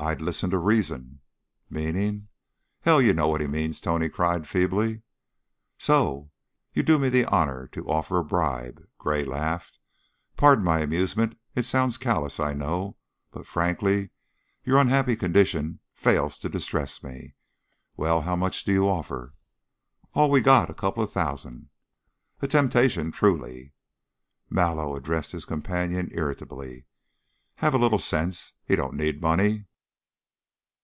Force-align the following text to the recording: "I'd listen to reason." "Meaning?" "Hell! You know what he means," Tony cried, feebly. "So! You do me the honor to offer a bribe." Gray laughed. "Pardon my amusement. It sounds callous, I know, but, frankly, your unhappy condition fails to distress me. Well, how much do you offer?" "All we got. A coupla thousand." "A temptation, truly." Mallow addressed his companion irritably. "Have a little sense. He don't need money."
"I'd 0.00 0.20
listen 0.22 0.50
to 0.50 0.58
reason." 0.58 1.22
"Meaning?" 1.68 2.28
"Hell! 2.82 3.02
You 3.02 3.12
know 3.12 3.26
what 3.26 3.40
he 3.40 3.48
means," 3.48 3.80
Tony 3.80 4.08
cried, 4.08 4.46
feebly. 4.46 5.02
"So! 5.76 6.30
You 6.72 6.84
do 6.84 7.00
me 7.00 7.08
the 7.08 7.24
honor 7.24 7.66
to 7.72 7.90
offer 7.90 8.20
a 8.20 8.24
bribe." 8.24 8.80
Gray 8.98 9.24
laughed. 9.24 9.80
"Pardon 10.36 10.64
my 10.64 10.78
amusement. 10.82 11.36
It 11.56 11.64
sounds 11.64 11.98
callous, 11.98 12.38
I 12.38 12.52
know, 12.54 12.96
but, 13.32 13.44
frankly, 13.44 14.10
your 14.62 14.78
unhappy 14.78 15.16
condition 15.16 15.80
fails 15.94 16.38
to 16.38 16.48
distress 16.48 17.02
me. 17.02 17.34
Well, 17.96 18.20
how 18.20 18.36
much 18.36 18.62
do 18.62 18.70
you 18.72 18.88
offer?" 18.88 19.34
"All 20.14 20.30
we 20.30 20.40
got. 20.42 20.70
A 20.70 20.74
coupla 20.74 21.08
thousand." 21.08 21.70
"A 22.40 22.46
temptation, 22.46 23.10
truly." 23.10 23.72
Mallow 24.48 24.94
addressed 24.94 25.32
his 25.32 25.44
companion 25.44 26.08
irritably. 26.12 26.86
"Have 27.56 27.74
a 27.74 27.78
little 27.78 27.98
sense. 27.98 28.52
He 28.64 28.76
don't 28.76 28.94
need 28.94 29.20
money." 29.20 29.64